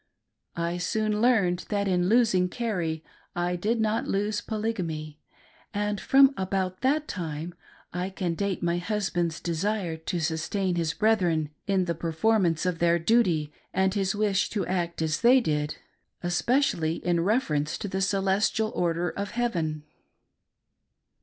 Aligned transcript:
I 0.55 0.79
soon 0.79 1.21
learned 1.21 1.65
that 1.69 1.87
in 1.87 2.09
losing 2.09 2.49
Carrie 2.49 3.03
I 3.35 3.55
did 3.55 3.79
not 3.79 4.07
lose 4.07 4.41
Polygamy, 4.41 5.19
and 5.75 6.01
from 6.01 6.33
about 6.35 6.81
that 6.81 7.07
time 7.07 7.53
I 7.93 8.09
can 8.09 8.33
date 8.33 8.63
my 8.63 8.79
husband's 8.79 9.39
desire 9.39 9.95
to 9.97 10.19
sustain 10.19 10.73
his 10.73 10.95
brethren 10.95 11.51
in 11.67 11.85
the 11.85 11.93
performance 11.93 12.65
of 12.65 12.79
their 12.79 12.97
duty 12.97 13.53
and 13.75 13.93
his 13.93 14.15
wish 14.15 14.49
to 14.49 14.65
act 14.65 15.03
as 15.03 15.21
they 15.21 15.39
did, 15.39 15.77
especially 16.23 16.95
in 17.05 17.19
reference 17.21 17.77
to 17.77 17.87
the" 17.87 18.01
Celestial 18.01 18.71
Order 18.73 19.11
of 19.11 19.29
Heaven." 19.29 19.83